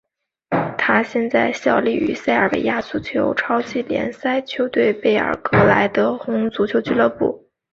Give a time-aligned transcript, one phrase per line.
[0.79, 7.51] 他现在效力于塞尔维亚足球超级联赛球队贝尔格莱德红星足球俱乐部。